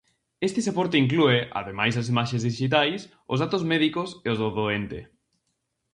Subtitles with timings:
[0.47, 3.01] Este soporte inclúe, ademais das imaxes dixitais,
[3.31, 4.99] os datos médicos e os do doente.